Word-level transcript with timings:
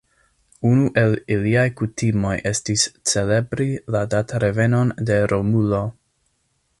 Unu 0.69 0.85
el 1.01 1.11
iliaj 1.35 1.65
kutimoj 1.81 2.33
estis 2.53 2.87
celebri 3.11 3.69
la 3.97 4.01
datrevenon 4.17 4.95
de 5.11 5.23
Romulo. 5.35 5.83